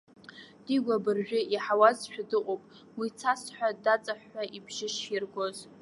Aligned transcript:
Дигәа 0.65 0.95
абыржәы 0.97 1.39
иаҳауазшәа 1.53 2.23
дыҟоуп, 2.29 2.61
уи 2.97 3.07
цасҳәа 3.19 3.69
даҵаҳәҳәа 3.83 4.43
ибжьы 4.57 4.87
ширгоз. 4.95 5.57